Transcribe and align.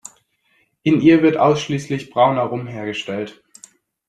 In 0.81 0.99
ihr 0.99 1.21
wird 1.21 1.37
ausschließlich 1.37 2.09
brauner 2.09 2.41
Rum 2.41 2.65
hergestellt. 2.65 3.43